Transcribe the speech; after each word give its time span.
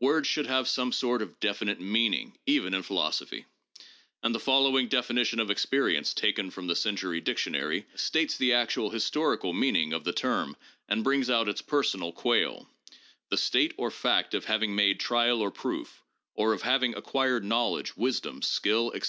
Words 0.00 0.28
should 0.28 0.44
have 0.46 0.68
some 0.68 0.92
sort 0.92 1.22
of 1.22 1.40
definite 1.40 1.80
meaning 1.80 2.36
even 2.44 2.74
in 2.74 2.82
philosophy, 2.82 3.46
and 4.22 4.34
the 4.34 4.38
following 4.38 4.88
definition 4.88 5.40
of 5.40 5.50
experience 5.50 6.12
taken 6.12 6.50
from 6.50 6.66
the 6.66 6.76
Century 6.76 7.18
Dictionary 7.22 7.86
states 7.94 8.36
the 8.36 8.52
actual 8.52 8.90
historical 8.90 9.54
meaning 9.54 9.94
of 9.94 10.04
the 10.04 10.12
term 10.12 10.54
and 10.86 11.02
brings 11.02 11.30
out 11.30 11.48
its 11.48 11.62
personal 11.62 12.12
quale: 12.12 12.68
"The 13.30 13.38
state 13.38 13.72
or 13.78 13.90
fact 13.90 14.34
of 14.34 14.44
having 14.44 14.74
made 14.74 15.00
trial 15.00 15.40
or 15.40 15.50
proof, 15.50 16.02
or 16.34 16.52
of 16.52 16.60
having 16.60 16.94
acquired 16.94 17.42
knowledge, 17.42 17.96
wisdom, 17.96 18.42
skill, 18.42 18.92
etc. 18.94 19.08